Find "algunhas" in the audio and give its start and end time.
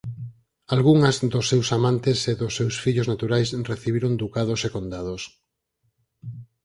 0.75-1.15